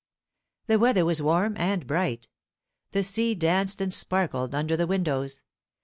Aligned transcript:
The 0.65 0.79
weather 0.79 1.05
was 1.05 1.21
warm 1.21 1.55
and 1.59 1.85
bright. 1.85 2.27
The 2.89 3.03
sea 3.03 3.35
danced 3.35 3.79
and 3.81 3.93
sparkled 3.93 4.55
under 4.55 4.75
the 4.75 4.87
windows. 4.87 5.43